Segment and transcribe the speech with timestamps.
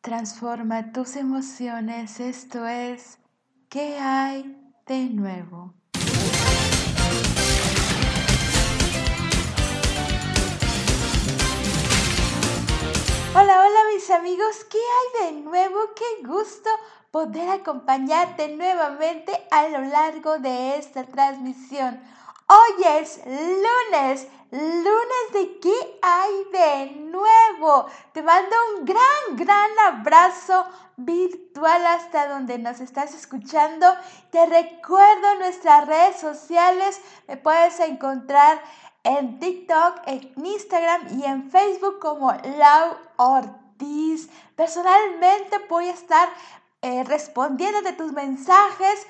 [0.00, 3.18] Transforma tus emociones, esto es,
[3.68, 5.74] ¿qué hay de nuevo?
[13.34, 15.78] Hola, hola mis amigos, ¿qué hay de nuevo?
[15.96, 16.70] Qué gusto
[17.10, 22.00] poder acompañarte nuevamente a lo largo de esta transmisión.
[22.50, 27.84] Hoy es lunes, lunes de qué hay de nuevo.
[28.14, 30.64] Te mando un gran, gran abrazo
[30.96, 33.86] virtual hasta donde nos estás escuchando.
[34.30, 37.02] Te recuerdo nuestras redes sociales.
[37.26, 38.62] Me puedes encontrar
[39.04, 44.30] en TikTok, en Instagram y en Facebook como Lau Ortiz.
[44.56, 46.30] Personalmente voy a estar
[46.80, 49.06] eh, respondiéndote tus mensajes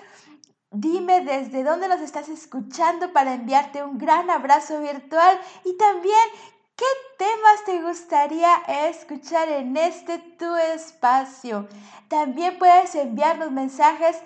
[0.71, 6.29] Dime desde dónde nos estás escuchando para enviarte un gran abrazo virtual y también
[6.77, 6.85] qué
[7.17, 8.55] temas te gustaría
[8.91, 11.67] escuchar en este tu espacio.
[12.09, 14.21] También puedes enviarnos mensajes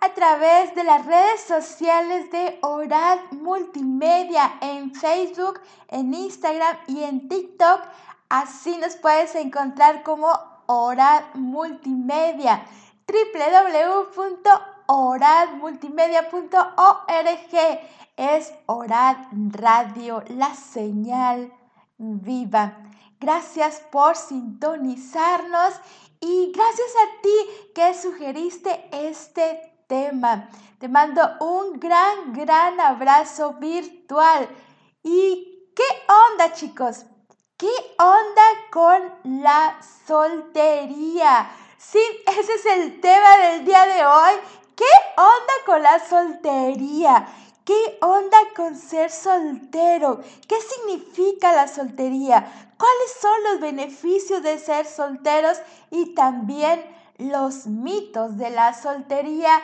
[0.00, 7.26] a través de las redes sociales de Oral Multimedia en Facebook, en Instagram y en
[7.26, 7.80] TikTok.
[8.28, 10.30] Así nos puedes encontrar como
[10.66, 12.66] Oral Multimedia
[13.06, 17.80] www oradmultimedia.org.
[18.16, 19.16] Es Orad
[19.50, 21.52] Radio, la señal
[21.98, 22.78] viva.
[23.18, 25.74] Gracias por sintonizarnos
[26.20, 27.34] y gracias a ti
[27.74, 30.48] que sugeriste este tema.
[30.78, 34.48] Te mando un gran, gran abrazo virtual.
[35.02, 35.82] ¿Y qué
[36.32, 37.06] onda, chicos?
[37.56, 41.50] ¿Qué onda con la soltería?
[41.78, 44.32] Sí, ese es el tema del día de hoy
[44.76, 44.84] ¿Qué
[45.16, 47.26] onda con la soltería?
[47.64, 50.20] ¿Qué onda con ser soltero?
[50.48, 52.74] ¿Qué significa la soltería?
[52.76, 55.58] ¿Cuáles son los beneficios de ser solteros
[55.90, 56.84] y también
[57.18, 59.62] los mitos de la soltería?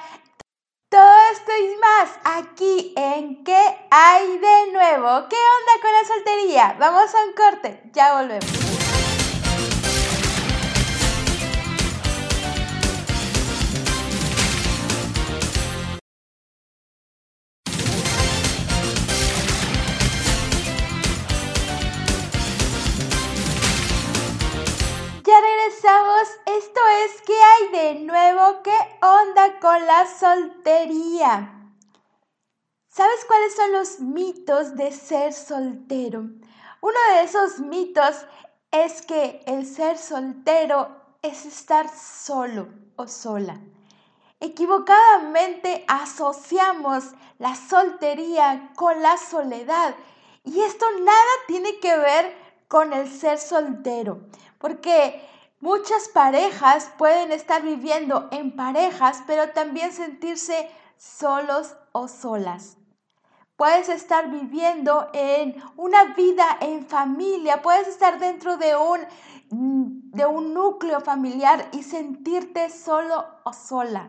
[0.89, 5.29] Todo esto y más aquí en ¿Qué hay de nuevo?
[5.29, 6.77] ¿Qué onda con la soltería?
[6.79, 8.70] Vamos a un corte, ya volvemos.
[28.65, 31.55] ¿Qué onda con la soltería?
[32.89, 36.23] ¿Sabes cuáles son los mitos de ser soltero?
[36.81, 38.27] Uno de esos mitos
[38.73, 40.89] es que el ser soltero
[41.23, 43.61] es estar solo o sola.
[44.41, 47.05] Equivocadamente asociamos
[47.39, 49.95] la soltería con la soledad
[50.45, 54.23] y esto nada tiene que ver con el ser soltero,
[54.59, 55.25] porque
[55.61, 62.79] Muchas parejas pueden estar viviendo en parejas, pero también sentirse solos o solas.
[63.57, 70.55] Puedes estar viviendo en una vida en familia, puedes estar dentro de un, de un
[70.55, 74.09] núcleo familiar y sentirte solo o sola.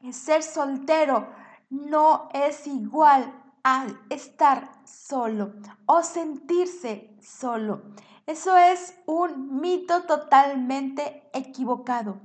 [0.00, 1.28] El ser soltero
[1.70, 3.32] no es igual
[3.62, 5.52] a estar solo
[5.86, 7.82] o sentirse solo.
[8.28, 12.20] Eso es un mito totalmente equivocado.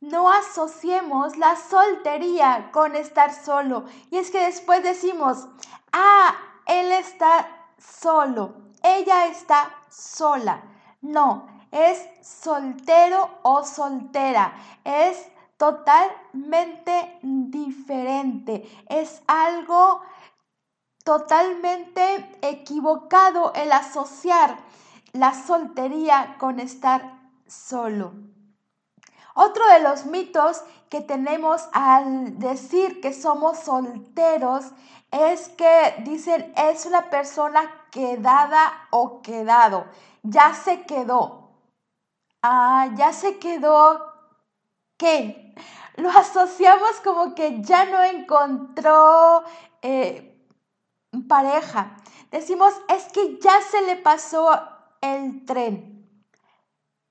[0.00, 3.86] No asociemos la soltería con estar solo.
[4.10, 5.48] Y es que después decimos,
[5.94, 6.36] ah,
[6.66, 7.48] él está
[7.78, 10.62] solo, ella está sola.
[11.00, 14.52] No, es soltero o soltera.
[14.84, 15.26] Es
[15.56, 18.70] totalmente diferente.
[18.90, 20.02] Es algo
[21.02, 24.68] totalmente equivocado el asociar
[25.12, 28.12] la soltería con estar solo.
[29.34, 34.64] Otro de los mitos que tenemos al decir que somos solteros
[35.10, 37.60] es que dicen es una persona
[37.90, 39.86] quedada o quedado.
[40.22, 41.50] Ya se quedó.
[42.42, 44.12] Ah, ya se quedó.
[44.96, 45.54] ¿Qué?
[45.96, 49.44] Lo asociamos como que ya no encontró
[49.82, 50.44] eh,
[51.28, 51.96] pareja.
[52.30, 55.94] Decimos es que ya se le pasó el tren.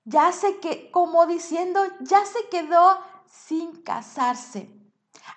[0.06, 4.70] Ya se que, como diciendo, ya se quedó sin casarse.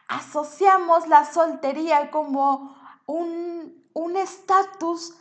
[0.08, 2.76] Asociamos la soltería como
[3.06, 5.17] un estatus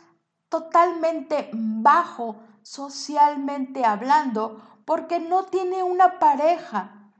[0.48, 7.12] totalmente bajo socialmente hablando porque no tiene una pareja.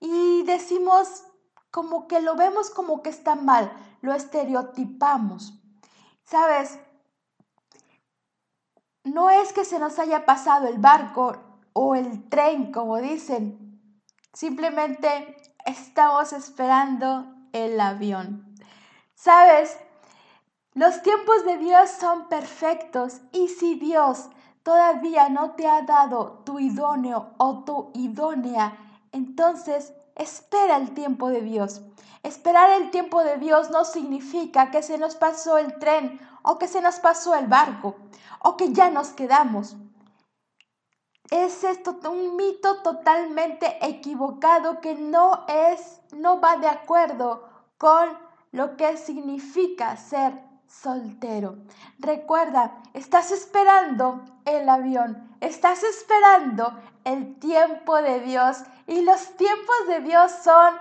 [0.00, 1.24] Y decimos
[1.70, 5.54] como que lo vemos como que está mal, lo estereotipamos.
[6.24, 6.78] Sabes,
[9.04, 11.36] no es que se nos haya pasado el barco
[11.72, 13.80] o el tren, como dicen.
[14.32, 18.54] Simplemente estamos esperando el avión.
[19.14, 19.78] ¿Sabes?
[20.72, 24.28] Los tiempos de Dios son perfectos y si Dios
[24.64, 28.76] todavía no te ha dado tu idóneo o tu idónea,
[29.12, 31.82] entonces espera el tiempo de Dios.
[32.24, 36.68] Esperar el tiempo de Dios no significa que se nos pasó el tren o que
[36.68, 37.96] se nos pasó el barco
[38.40, 39.76] o que ya nos quedamos.
[41.30, 47.48] Es esto un mito totalmente equivocado que no es no va de acuerdo
[47.78, 48.16] con
[48.52, 50.38] lo que significa ser
[50.68, 51.56] soltero.
[51.98, 60.00] Recuerda, estás esperando el avión, estás esperando el tiempo de Dios y los tiempos de
[60.00, 60.74] Dios son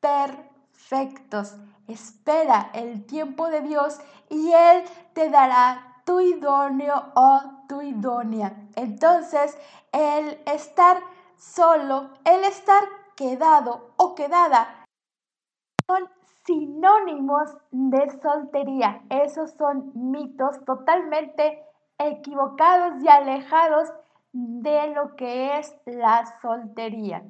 [0.00, 1.56] perfectos.
[1.88, 3.98] Espera el tiempo de Dios
[4.28, 4.84] y Él
[5.16, 8.54] te dará tu idóneo o tu idónea.
[8.76, 9.58] Entonces,
[9.90, 11.02] el estar
[11.38, 12.84] solo, el estar
[13.16, 14.84] quedado o quedada
[15.86, 16.06] son
[16.44, 19.04] sinónimos de soltería.
[19.08, 21.64] Esos son mitos totalmente
[21.96, 23.88] equivocados y alejados
[24.32, 27.24] de lo que es la soltería.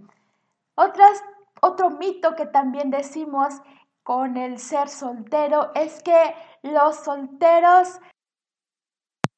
[1.60, 3.62] Otro mito que también decimos
[4.06, 6.32] con el ser soltero es que
[6.62, 7.98] los solteros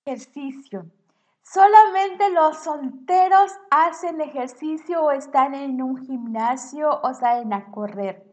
[0.04, 0.84] ejercicio.
[1.42, 8.30] Solamente los solteros hacen ejercicio o están en un gimnasio o salen a correr.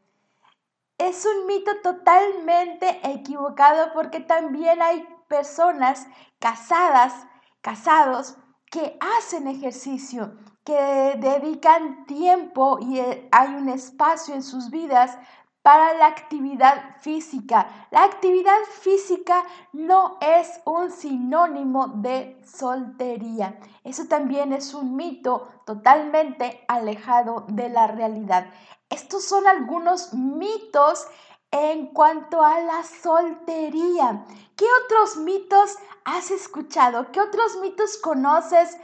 [0.98, 6.06] Es un mito totalmente equivocado porque también hay personas
[6.40, 7.14] casadas,
[7.62, 8.36] casados,
[8.70, 10.36] que hacen ejercicio,
[10.66, 15.18] que dedican tiempo y eh, hay un espacio en sus vidas
[15.66, 17.88] para la actividad física.
[17.90, 23.60] La actividad física no es un sinónimo de soltería.
[23.84, 28.46] Eso también es un mito totalmente alejado de la realidad.
[28.92, 31.08] Estos son algunos mitos
[31.50, 34.24] en cuanto a la soltería.
[34.56, 37.12] ¿Qué otros mitos has escuchado?
[37.12, 38.78] ¿Qué otros mitos conoces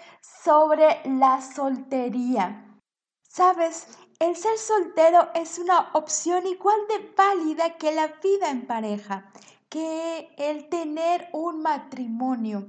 [0.43, 2.65] sobre la soltería?
[3.33, 3.87] Sabes,
[4.21, 9.31] el ser soltero es una opción igual de válida que la vida en pareja,
[9.67, 12.67] que el tener un matrimonio.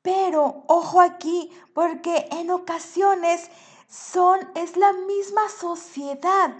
[0.00, 3.50] Pero ojo aquí, porque en ocasiones
[3.86, 6.54] son es la misma sociedad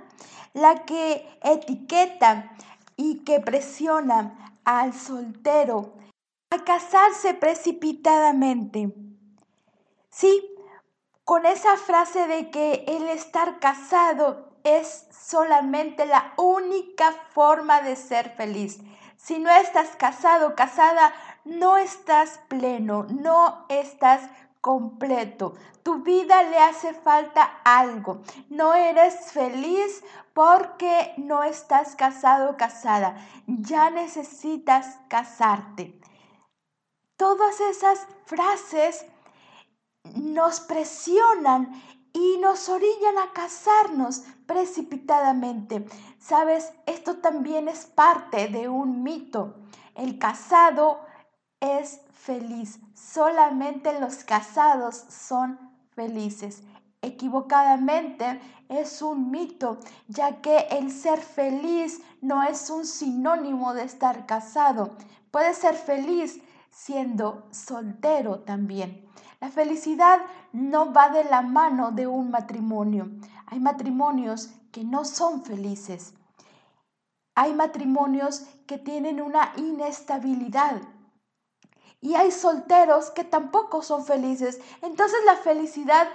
[0.53, 2.55] la que etiqueta
[2.99, 5.95] y que presiona al soltero
[6.51, 8.95] a casarse precipitadamente.
[10.11, 10.54] Sí,
[11.25, 18.31] con esa frase de que el estar casado es solamente la única forma de ser
[18.31, 18.81] feliz.
[19.17, 24.23] Si no estás casado, casada, no estás pleno, no estás
[24.61, 25.55] completo.
[25.83, 28.23] Tu vida le hace falta algo.
[28.49, 33.17] No eres feliz porque no estás casado casada.
[33.47, 36.01] Ya necesitas casarte.
[37.17, 39.07] Todas esas frases
[40.15, 45.85] nos presionan y nos orillan a casarnos precipitadamente.
[46.19, 49.57] Sabes, esto también es parte de un mito.
[49.95, 51.01] El casado
[51.61, 52.79] es feliz.
[52.95, 55.59] Solamente los casados son
[55.95, 56.63] felices.
[57.03, 64.25] Equivocadamente es un mito, ya que el ser feliz no es un sinónimo de estar
[64.25, 64.97] casado.
[65.31, 69.04] Puedes ser feliz siendo soltero también.
[69.45, 70.21] La felicidad
[70.53, 73.11] no va de la mano de un matrimonio.
[73.45, 76.15] Hay matrimonios que no son felices.
[77.35, 80.81] Hay matrimonios que tienen una inestabilidad
[82.01, 84.63] y hay solteros que tampoco son felices.
[84.81, 86.09] Entonces la felicidad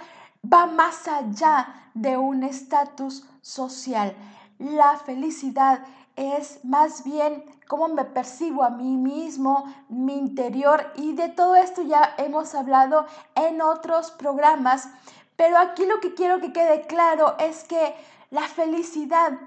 [0.44, 4.12] va más allá de un estatus social.
[4.58, 5.84] La felicidad
[6.16, 11.82] es más bien cómo me percibo a mí mismo, mi interior y de todo esto
[11.82, 14.88] ya hemos hablado en otros programas.
[15.36, 17.94] Pero aquí lo que quiero que quede claro es que
[18.30, 19.38] la felicidad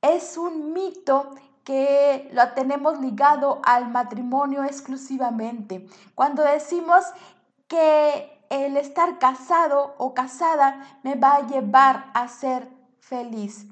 [0.00, 5.86] es un mito que lo tenemos ligado al matrimonio exclusivamente.
[6.14, 7.04] Cuando decimos
[7.66, 12.66] que el estar casado o casada me va a llevar a ser
[12.98, 13.66] feliz.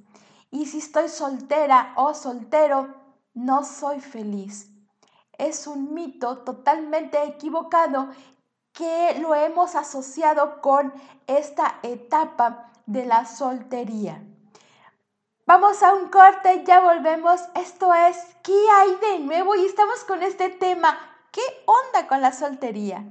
[0.50, 3.05] Y si estoy soltera o soltero,
[3.36, 4.72] no soy feliz.
[5.38, 8.08] Es un mito totalmente equivocado
[8.72, 10.92] que lo hemos asociado con
[11.26, 14.22] esta etapa de la soltería.
[15.46, 17.40] Vamos a un corte, ya volvemos.
[17.54, 19.54] Esto es ¿Qué hay de nuevo?
[19.54, 20.98] Y estamos con este tema.
[21.30, 23.04] ¿Qué onda con la soltería?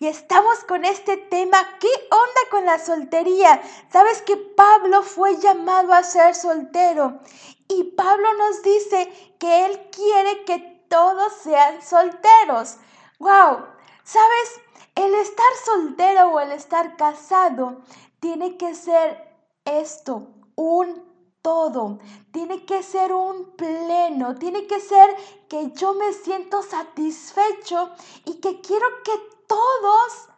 [0.00, 3.62] Y estamos con este tema, ¿qué onda con la soltería?
[3.92, 7.20] Sabes que Pablo fue llamado a ser soltero
[7.68, 10.58] y Pablo nos dice que él quiere que
[10.90, 12.78] todos sean solteros.
[13.20, 13.68] ¡Wow!
[14.02, 14.63] ¿Sabes?
[14.94, 17.82] El estar soltero o el estar casado
[18.20, 19.34] tiene que ser
[19.64, 21.02] esto, un
[21.42, 21.98] todo,
[22.32, 25.14] tiene que ser un pleno, tiene que ser
[25.48, 27.90] que yo me siento satisfecho
[28.24, 29.12] y que quiero que
[29.46, 30.28] todos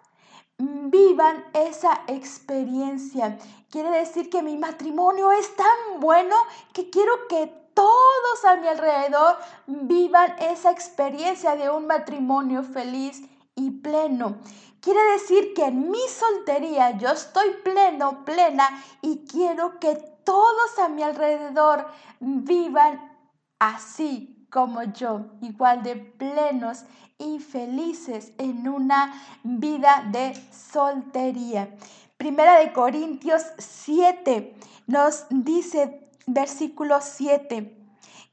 [0.58, 3.38] vivan esa experiencia.
[3.70, 6.34] Quiere decir que mi matrimonio es tan bueno
[6.72, 9.36] que quiero que todos a mi alrededor
[9.66, 13.22] vivan esa experiencia de un matrimonio feliz
[13.56, 14.38] y pleno.
[14.80, 20.88] Quiere decir que en mi soltería yo estoy pleno, plena y quiero que todos a
[20.88, 21.86] mi alrededor
[22.20, 23.18] vivan
[23.58, 26.84] así como yo, igual de plenos
[27.18, 31.74] y felices en una vida de soltería.
[32.16, 34.54] Primera de Corintios 7
[34.86, 37.76] nos dice versículo 7.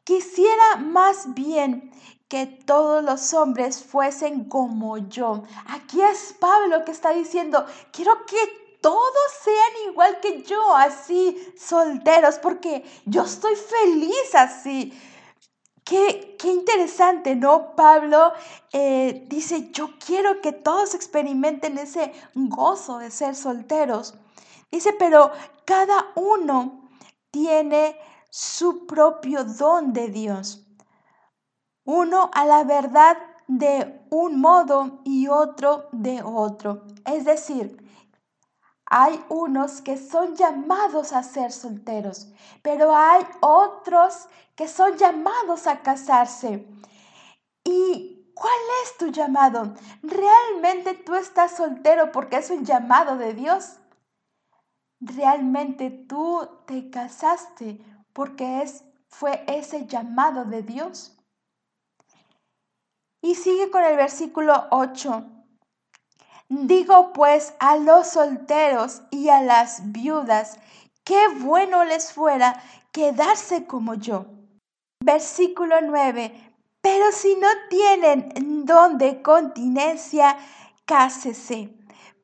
[0.03, 1.91] Quisiera más bien
[2.33, 5.43] que todos los hombres fuesen como yo.
[5.67, 12.39] Aquí es Pablo que está diciendo, quiero que todos sean igual que yo, así solteros,
[12.39, 14.99] porque yo estoy feliz así.
[15.83, 17.75] Qué, qué interesante, ¿no?
[17.75, 18.33] Pablo
[18.71, 24.15] eh, dice, yo quiero que todos experimenten ese gozo de ser solteros.
[24.71, 25.31] Dice, pero
[25.65, 26.89] cada uno
[27.29, 27.95] tiene
[28.31, 30.63] su propio don de Dios
[31.85, 36.83] uno a la verdad de un modo y otro de otro.
[37.05, 37.77] Es decir,
[38.85, 45.81] hay unos que son llamados a ser solteros, pero hay otros que son llamados a
[45.81, 46.67] casarse.
[47.63, 49.73] ¿Y cuál es tu llamado?
[50.03, 53.79] ¿Realmente tú estás soltero porque es un llamado de Dios?
[54.99, 57.79] ¿Realmente tú te casaste
[58.13, 61.17] porque es, fue ese llamado de Dios?
[63.23, 65.23] Y sigue con el versículo 8.
[66.49, 70.59] Digo pues a los solteros y a las viudas,
[71.05, 72.61] qué bueno les fuera
[72.91, 74.25] quedarse como yo.
[75.01, 76.53] Versículo 9.
[76.81, 80.37] Pero si no tienen don de continencia,
[80.83, 81.73] cásese,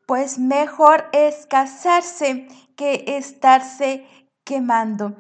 [0.06, 4.06] pues mejor es casarse que estarse
[4.44, 5.14] quemando.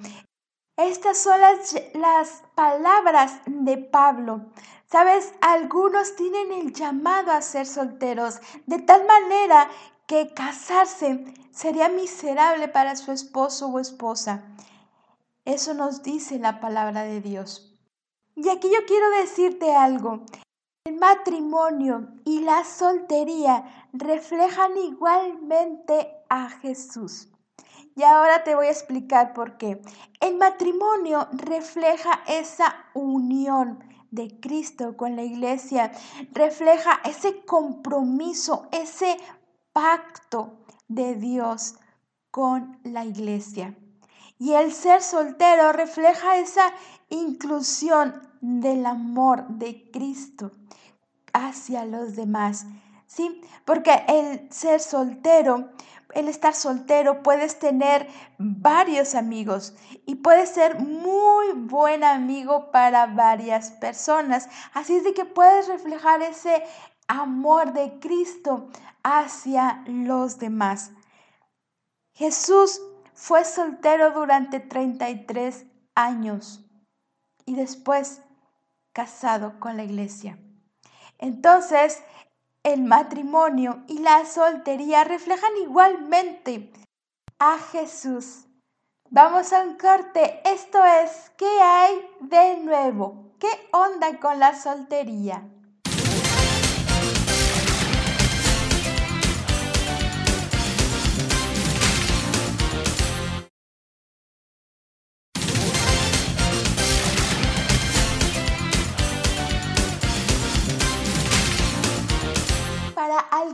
[0.75, 4.51] Estas son las, las palabras de Pablo.
[4.91, 9.69] Sabes, algunos tienen el llamado a ser solteros, de tal manera
[10.07, 14.43] que casarse sería miserable para su esposo o esposa.
[15.45, 17.77] Eso nos dice la palabra de Dios.
[18.35, 20.21] Y aquí yo quiero decirte algo.
[20.85, 27.29] El matrimonio y la soltería reflejan igualmente a Jesús.
[27.95, 29.79] Y ahora te voy a explicar por qué.
[30.19, 35.91] El matrimonio refleja esa unión de Cristo con la iglesia,
[36.31, 39.17] refleja ese compromiso, ese
[39.73, 41.75] pacto de Dios
[42.31, 43.75] con la iglesia.
[44.37, 46.73] Y el ser soltero refleja esa
[47.09, 50.51] inclusión del amor de Cristo
[51.33, 52.65] hacia los demás.
[53.05, 53.41] ¿Sí?
[53.65, 55.71] Porque el ser soltero
[56.13, 59.75] el estar soltero, puedes tener varios amigos
[60.05, 64.49] y puedes ser muy buen amigo para varias personas.
[64.73, 66.63] Así es de que puedes reflejar ese
[67.07, 68.69] amor de Cristo
[69.03, 70.91] hacia los demás.
[72.13, 72.81] Jesús
[73.13, 76.65] fue soltero durante 33 años
[77.45, 78.21] y después
[78.93, 80.39] casado con la iglesia.
[81.17, 82.01] Entonces,
[82.69, 86.71] el matrimonio y la soltería reflejan igualmente
[87.39, 88.45] a Jesús.
[89.09, 90.41] Vamos a un corte.
[90.45, 93.33] Esto es, ¿qué hay de nuevo?
[93.39, 95.43] ¿Qué onda con la soltería?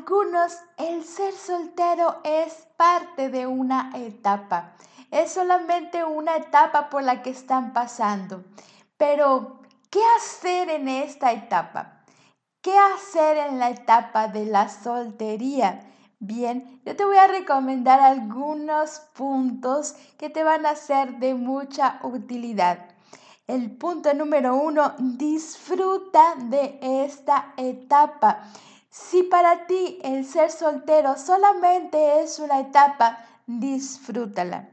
[0.05, 4.75] Algunos el ser soltero es parte de una etapa.
[5.09, 8.43] Es solamente una etapa por la que están pasando.
[8.97, 12.03] Pero, ¿qué hacer en esta etapa?
[12.62, 15.91] ¿Qué hacer en la etapa de la soltería?
[16.19, 22.00] Bien, yo te voy a recomendar algunos puntos que te van a ser de mucha
[22.03, 22.89] utilidad.
[23.47, 28.43] El punto número uno, disfruta de esta etapa.
[28.96, 34.70] Si para ti el ser soltero solamente es una etapa, disfrútala.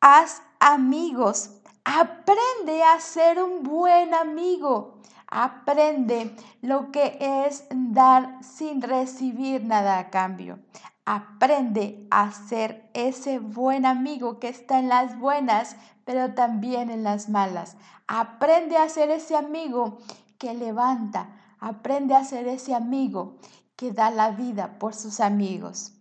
[0.00, 1.50] Haz amigos.
[1.84, 5.02] Aprende a ser un buen amigo.
[5.26, 10.58] Aprende lo que es dar sin recibir nada a cambio.
[11.04, 15.76] Aprende a ser ese buen amigo que está en las buenas,
[16.06, 17.76] pero también en las malas.
[18.06, 19.98] Aprende a ser ese amigo
[20.38, 21.28] que levanta.
[21.60, 23.36] Aprende a ser ese amigo
[23.76, 25.92] que da la vida por sus amigos.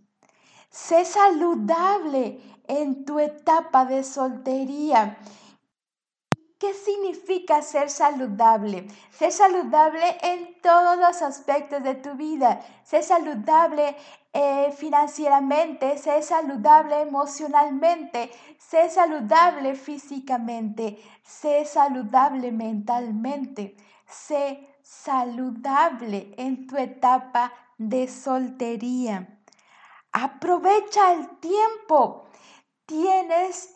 [0.69, 5.17] Sé saludable en tu etapa de soltería.
[6.59, 8.87] ¿Qué significa ser saludable?
[9.11, 12.61] Ser saludable en todos los aspectos de tu vida.
[12.83, 13.95] Ser saludable
[14.33, 26.77] eh, financieramente, ser saludable emocionalmente, ser saludable físicamente, ser saludable mentalmente, ser saludable en tu
[26.77, 29.27] etapa de soltería.
[30.13, 32.29] Aprovecha el tiempo.
[32.85, 33.75] Tienes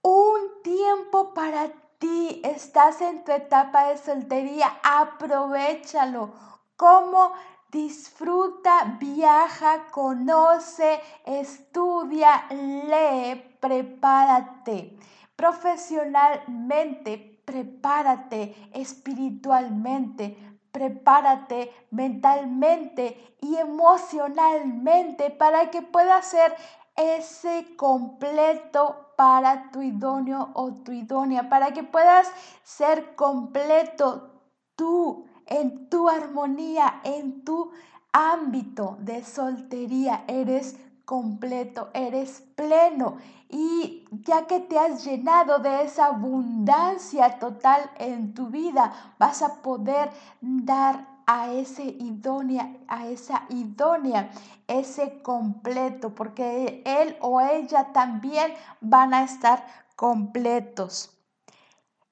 [0.00, 6.32] un tiempo para ti, estás en tu etapa de soltería, aprovechalo.
[6.76, 7.32] ¿Cómo?
[7.70, 14.98] Disfruta, viaja, conoce, estudia, lee, prepárate.
[15.36, 20.36] Profesionalmente, prepárate espiritualmente,
[20.72, 26.54] prepárate mentalmente y emocionalmente para que puedas ser
[26.96, 32.30] ese completo para tu idóneo o tu idónea, para que puedas
[32.62, 34.30] ser completo
[34.74, 37.70] tú en tu armonía, en tu
[38.12, 40.24] ámbito de soltería.
[40.26, 43.16] Eres completo, eres pleno.
[43.48, 49.62] Y ya que te has llenado de esa abundancia total en tu vida, vas a
[49.62, 54.30] poder dar a ese idónea, a esa idónea,
[54.66, 61.12] ese completo, porque él o ella también van a estar completos.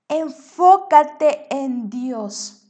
[0.08, 2.66] Enfócate en Dios.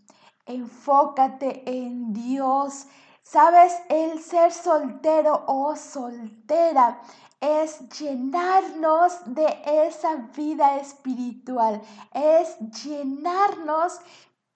[0.47, 2.87] Enfócate en Dios.
[3.23, 7.01] Sabes, el ser soltero o soltera
[7.45, 14.01] es llenarnos de esa vida espiritual, es llenarnos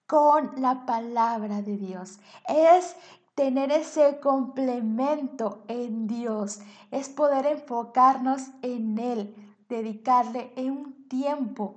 [0.06, 2.18] con la palabra de Dios.
[2.48, 2.96] Es
[3.34, 6.60] tener ese complemento en Dios.
[6.90, 9.34] Es poder enfocarnos en Él,
[9.68, 11.76] dedicarle un tiempo,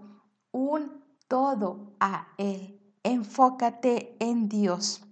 [0.52, 2.80] un todo a Él.
[3.04, 5.04] Enfócate en Dios.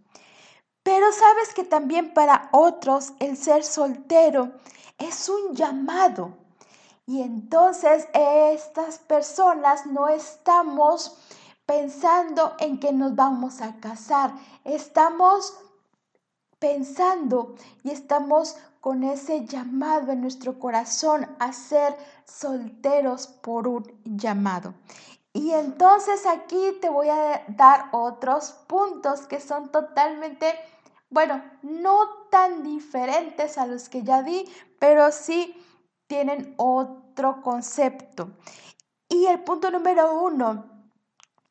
[0.82, 4.54] Pero sabes que también para otros el ser soltero
[5.00, 6.34] es un llamado.
[7.06, 11.18] Y entonces estas personas no estamos
[11.66, 14.32] pensando en que nos vamos a casar.
[14.64, 15.56] Estamos
[16.60, 24.74] pensando y estamos con ese llamado en nuestro corazón a ser solteros por un llamado.
[25.34, 30.54] Y entonces aquí te voy a dar otros puntos que son totalmente,
[31.10, 34.46] bueno, no tan diferentes a los que ya di,
[34.80, 35.56] pero sí
[36.08, 38.38] tienen otro concepto.
[39.08, 40.80] Y el punto número uno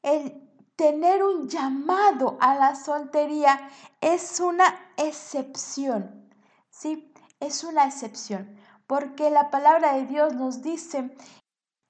[0.02, 3.68] el tener un llamado a la soltería
[4.00, 6.30] es una excepción,
[6.70, 7.12] ¿sí?
[7.40, 11.16] Es una excepción, porque la palabra de Dios nos dice,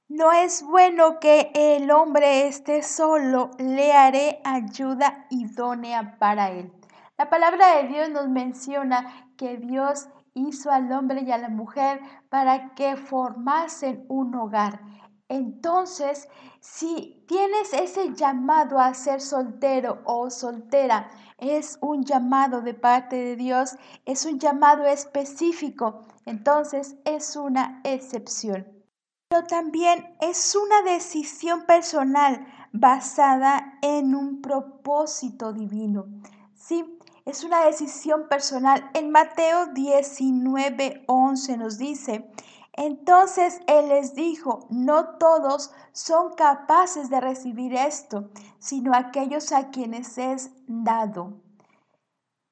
[0.08, 6.72] no es bueno que el hombre esté solo, le haré ayuda idónea para él.
[7.18, 12.00] La palabra de Dios nos menciona que Dios hizo al hombre y a la mujer
[12.28, 14.80] para que formasen un hogar.
[15.28, 16.28] Entonces,
[16.60, 23.34] si tienes ese llamado a ser soltero o soltera, es un llamado de parte de
[23.34, 28.64] Dios, es un llamado específico, entonces es una excepción.
[29.28, 36.06] Pero también es una decisión personal basada en un propósito divino.
[37.28, 38.90] Es una decisión personal.
[38.94, 42.30] En Mateo 19, 11 nos dice,
[42.72, 50.16] entonces él les dijo, no todos son capaces de recibir esto, sino aquellos a quienes
[50.16, 51.34] es dado.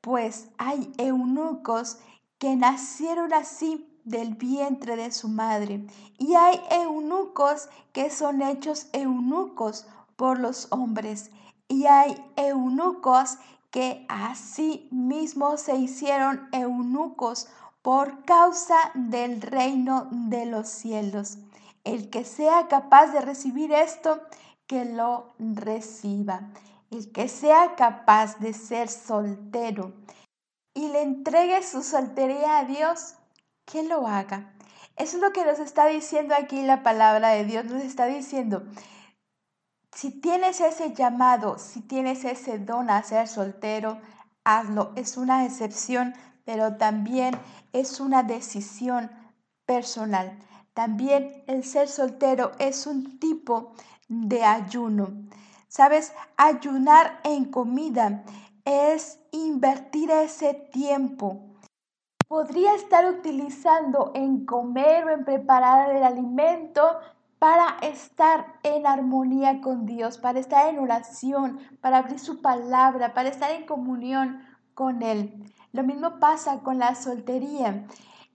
[0.03, 1.99] Pues hay eunucos
[2.39, 5.87] que nacieron así del vientre de su madre,
[6.19, 9.87] y hay eunucos que son hechos eunucos
[10.17, 11.31] por los hombres,
[11.67, 13.39] y hay eunucos
[13.77, 17.47] que así mismo se hicieron eunucos
[17.83, 21.37] por causa del reino de los cielos.
[21.85, 24.23] El que sea capaz de recibir esto,
[24.67, 26.49] que lo reciba.
[26.91, 29.93] El que sea capaz de ser soltero
[30.73, 33.17] y le entregue su soltería a Dios,
[33.67, 34.55] que lo haga.
[34.97, 37.67] Eso es lo que nos está diciendo aquí la palabra de Dios.
[37.67, 38.63] Nos está diciendo,
[39.97, 43.99] si tienes ese llamado, si tienes ese don a ser soltero,
[44.45, 44.93] hazlo.
[44.95, 46.13] Es una excepción,
[46.45, 47.35] pero también
[47.73, 49.11] es una decisión
[49.65, 50.39] personal.
[50.75, 53.73] También el ser soltero es un tipo
[54.07, 55.09] de ayuno.
[55.67, 58.23] Sabes, ayunar en comida
[58.67, 61.41] es invertir ese tiempo.
[62.29, 66.83] Podría estar utilizando en comer o en preparar el alimento
[67.39, 73.29] para estar en armonía con Dios, para estar en oración, para abrir su palabra, para
[73.29, 74.41] estar en comunión
[74.75, 75.53] con Él.
[75.73, 77.87] Lo mismo pasa con la soltería.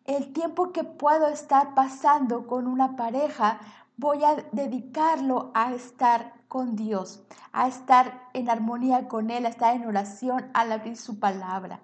[0.06, 3.60] El tiempo que puedo estar pasando con una pareja,
[3.98, 9.76] voy a dedicarlo a estar con Dios, a estar en armonía con Él, a estar
[9.76, 11.80] en oración, al abrir su palabra.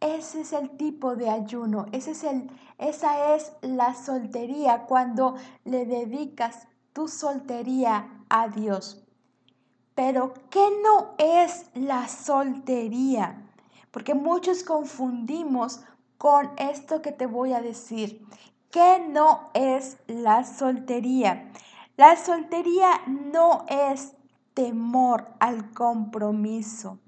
[0.00, 5.86] Ese es el tipo de ayuno, ese es el, esa es la soltería cuando le
[5.86, 9.02] dedicas tu soltería a Dios.
[9.94, 13.42] Pero, ¿qué no es la soltería?
[13.90, 15.80] Porque muchos confundimos
[16.18, 18.26] con esto que te voy a decir.
[18.70, 21.50] ¿Qué no es la soltería?
[21.96, 24.12] La soltería no es
[24.52, 26.98] temor al compromiso.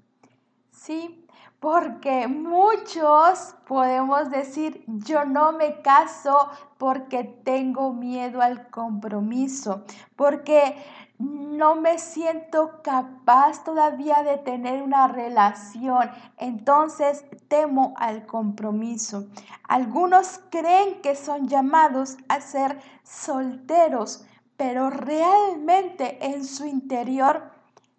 [0.71, 1.27] ¿Sí?
[1.59, 9.83] Porque muchos podemos decir, yo no me caso porque tengo miedo al compromiso,
[10.15, 10.77] porque
[11.19, 19.27] no me siento capaz todavía de tener una relación, entonces temo al compromiso.
[19.67, 27.51] Algunos creen que son llamados a ser solteros, pero realmente en su interior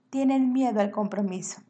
[0.08, 1.60] tienen miedo al compromiso.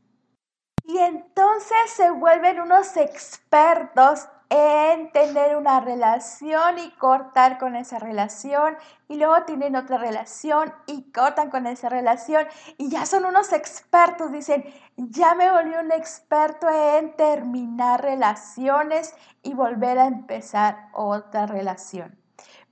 [1.61, 9.17] Entonces se vuelven unos expertos en tener una relación y cortar con esa relación y
[9.17, 12.47] luego tienen otra relación y cortan con esa relación
[12.79, 14.65] y ya son unos expertos, dicen,
[14.97, 22.17] ya me volví un experto en terminar relaciones y volver a empezar otra relación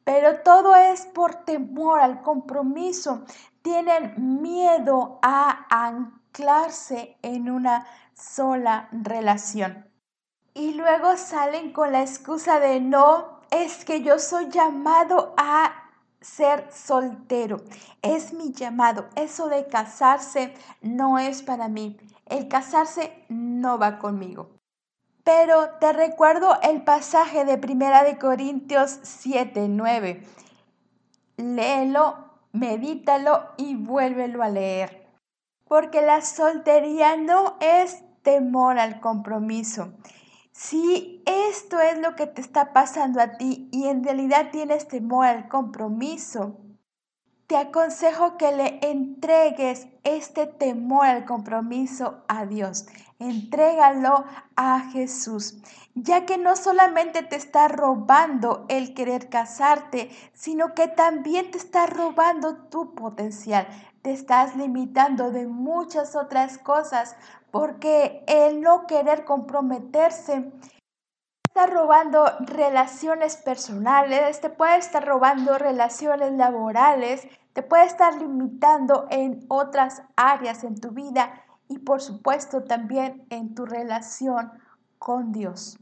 [0.03, 3.27] pero todo es por temor al compromiso.
[3.61, 7.87] Tienen miedo a anclarse en una
[8.19, 9.87] sola relación.
[10.55, 15.89] Y luego salen con la excusa de no, es que yo soy llamado a
[16.21, 17.59] ser soltero.
[18.03, 19.09] Es mi llamado.
[19.15, 21.97] Eso de casarse no es para mí.
[22.27, 24.51] El casarse no va conmigo.
[25.25, 30.23] Pero te recuerdo el pasaje de Primera de Corintios 7, 9.
[31.37, 32.17] Léelo,
[32.53, 35.07] medítalo y vuélvelo a leer.
[35.67, 39.95] Porque la soltería no es temor al compromiso.
[40.53, 45.25] Si esto es lo que te está pasando a ti y en realidad tienes temor
[45.25, 46.59] al compromiso,
[47.47, 52.85] te aconsejo que le entregues este temor al compromiso a Dios.
[53.19, 55.63] Entrégalo a Jesús,
[55.95, 61.87] ya que no solamente te está robando el querer casarte, sino que también te está
[61.87, 63.67] robando tu potencial.
[64.03, 67.17] Te estás limitando de muchas otras cosas
[67.51, 70.53] porque el no querer comprometerse
[71.47, 79.45] está robando relaciones personales, te puede estar robando relaciones laborales, te puede estar limitando en
[79.49, 84.53] otras áreas en tu vida y por supuesto también en tu relación
[84.99, 85.79] con Dios.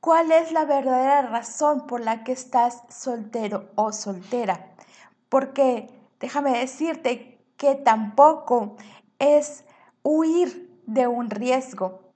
[0.00, 4.70] ¿Cuál es la verdadera razón por la que estás soltero o soltera?
[5.28, 8.76] Porque déjame decirte que tampoco
[9.18, 9.64] es
[10.02, 12.12] huir de un riesgo.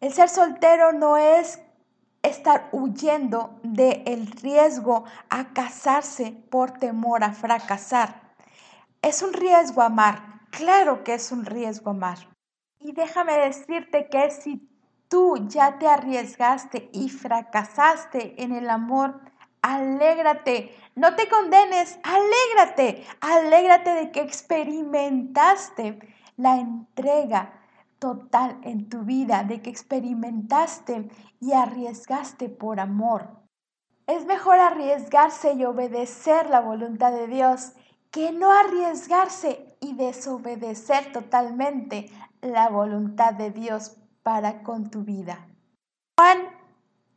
[0.00, 1.60] El ser soltero no es
[2.22, 8.20] estar huyendo del riesgo a casarse por temor a fracasar.
[9.02, 12.18] Es un riesgo amar, claro que es un riesgo amar.
[12.78, 14.68] Y déjame decirte que si
[15.08, 19.20] tú ya te arriesgaste y fracasaste en el amor,
[19.62, 25.98] alégrate, no te condenes, alégrate, alégrate de que experimentaste
[26.40, 27.52] la entrega
[27.98, 33.28] total en tu vida, de que experimentaste y arriesgaste por amor.
[34.06, 37.72] Es mejor arriesgarse y obedecer la voluntad de Dios
[38.10, 45.46] que no arriesgarse y desobedecer totalmente la voluntad de Dios para con tu vida.
[46.18, 46.38] Juan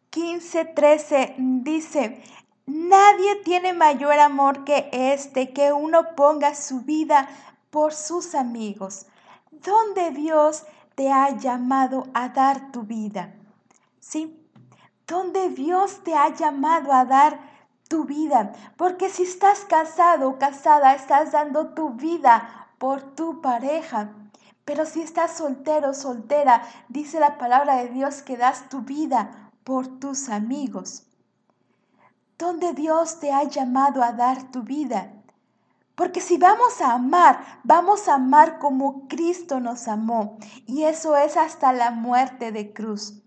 [0.10, 2.22] 15, 13 dice,
[2.66, 7.28] nadie tiene mayor amor que este, que uno ponga su vida
[7.72, 9.08] por sus amigos.
[9.62, 10.64] ¿Dónde Dios
[10.96, 13.34] te ha llamado a dar tu vida?
[14.00, 14.40] ¿Sí?
[15.08, 17.40] ¿Dónde Dios te ha llamado a dar
[17.88, 18.54] tu vida?
[18.78, 24.14] Porque si estás casado o casada, estás dando tu vida por tu pareja.
[24.66, 29.88] Pero si estás soltero soltera, dice la palabra de Dios que das tu vida por
[30.00, 31.04] tus amigos.
[32.38, 35.12] ¿Dónde Dios te ha llamado a dar tu vida?
[35.96, 40.38] Porque si vamos a amar, vamos a amar como Cristo nos amó.
[40.66, 43.22] Y eso es hasta la muerte de cruz.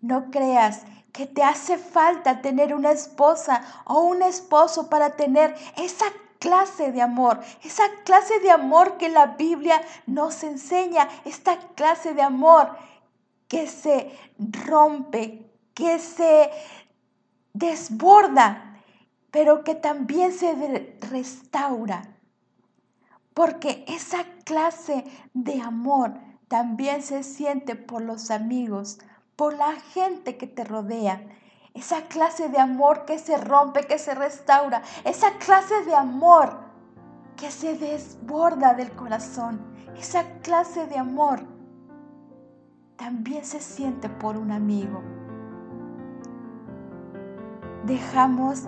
[0.00, 6.06] No creas que te hace falta tener una esposa o un esposo para tener esa
[6.38, 12.22] clase de amor, esa clase de amor que la Biblia nos enseña, esta clase de
[12.22, 12.76] amor
[13.48, 14.10] que se
[14.66, 16.50] rompe, que se
[17.54, 18.65] desborda,
[19.36, 22.00] pero que también se restaura.
[23.34, 26.14] Porque esa clase de amor
[26.48, 28.98] también se siente por los amigos,
[29.36, 31.20] por la gente que te rodea.
[31.74, 34.80] Esa clase de amor que se rompe, que se restaura.
[35.04, 36.58] Esa clase de amor
[37.36, 39.60] que se desborda del corazón.
[39.98, 41.42] Esa clase de amor
[42.96, 45.02] también se siente por un amigo.
[47.84, 48.66] Dejamos,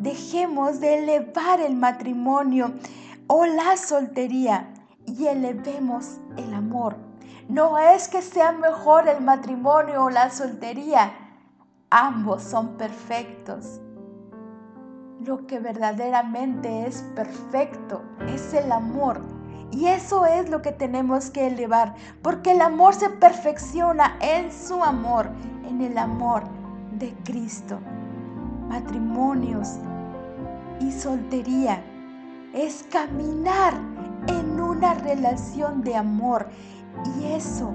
[0.00, 2.72] dejemos de elevar el matrimonio
[3.26, 4.72] o la soltería
[5.06, 6.96] y elevemos el amor.
[7.48, 11.12] No es que sea mejor el matrimonio o la soltería.
[11.90, 13.80] Ambos son perfectos.
[15.20, 19.20] Lo que verdaderamente es perfecto es el amor
[19.70, 24.82] y eso es lo que tenemos que elevar, porque el amor se perfecciona en su
[24.82, 25.28] amor,
[25.68, 26.44] en el amor
[26.92, 27.78] de Cristo.
[28.68, 29.78] Matrimonios
[30.80, 31.82] y soltería
[32.52, 33.74] es caminar
[34.26, 36.48] en una relación de amor
[37.18, 37.70] y eso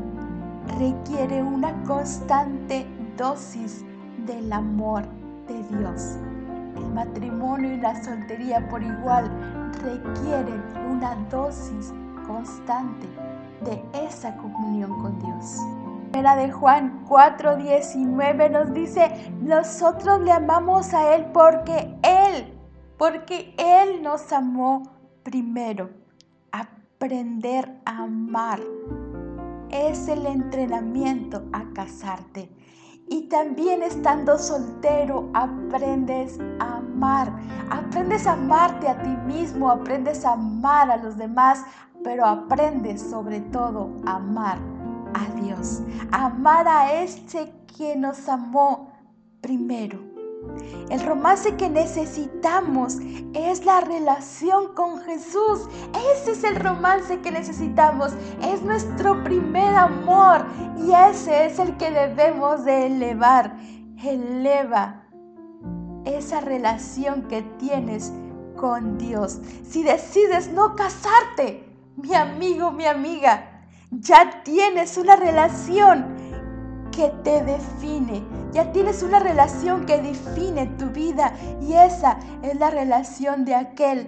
[0.78, 2.86] requiere una constante
[3.18, 3.86] dosis
[4.26, 5.04] del amor
[5.48, 6.18] de Dios.
[6.76, 9.32] El matrimonio y la soltería por igual
[9.84, 11.94] requieren una dosis
[12.28, 13.08] constante
[13.64, 15.60] de esa comunión con Dios.
[16.14, 22.15] Era de Juan 4:19 nos dice, nosotros le amamos a Él porque Él,
[22.98, 24.84] porque Él nos amó
[25.24, 25.90] primero.
[26.52, 28.60] Aprender a amar
[29.70, 32.50] es el entrenamiento a casarte.
[33.08, 37.32] Y también estando soltero aprendes a amar.
[37.70, 41.64] Aprendes a amarte a ti mismo, aprendes a amar a los demás,
[42.04, 44.58] pero aprendes sobre todo a amar
[45.14, 45.82] a Dios.
[46.12, 48.92] amar a este que nos amó
[49.42, 50.15] primero.
[50.90, 52.98] El romance que necesitamos
[53.34, 55.68] es la relación con Jesús.
[56.14, 58.14] Ese es el romance que necesitamos.
[58.44, 60.46] Es nuestro primer amor
[60.78, 63.58] y ese es el que debemos de elevar.
[64.04, 65.06] Eleva
[66.06, 68.14] esa relación que tienes
[68.56, 69.40] con Dios.
[69.68, 76.25] Si decides no casarte, mi amigo, mi amiga, ya tienes una relación
[76.96, 78.24] que te define.
[78.52, 84.08] Ya tienes una relación que define tu vida y esa es la relación de aquel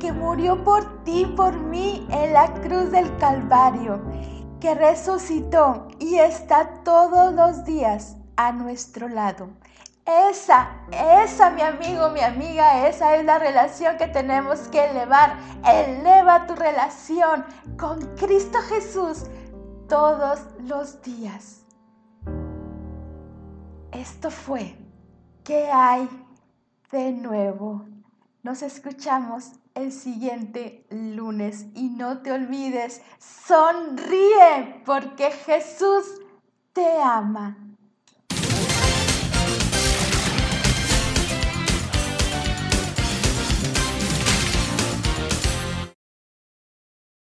[0.00, 4.02] que murió por ti, por mí en la cruz del Calvario,
[4.60, 9.48] que resucitó y está todos los días a nuestro lado.
[10.06, 10.68] Esa,
[11.22, 15.38] esa, mi amigo, mi amiga, esa es la relación que tenemos que elevar.
[15.66, 17.44] Eleva tu relación
[17.78, 19.24] con Cristo Jesús
[19.88, 21.63] todos los días.
[23.94, 24.76] Esto fue
[25.44, 26.08] ¿Qué hay
[26.90, 27.86] de nuevo?
[28.42, 36.04] Nos escuchamos el siguiente lunes y no te olvides, sonríe porque Jesús
[36.72, 37.63] te ama.